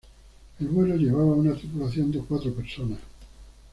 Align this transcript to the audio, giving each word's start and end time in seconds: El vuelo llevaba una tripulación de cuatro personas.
El 0.59 0.67
vuelo 0.69 0.95
llevaba 0.95 1.33
una 1.35 1.53
tripulación 1.53 2.09
de 2.11 2.21
cuatro 2.23 2.51
personas. 2.55 2.97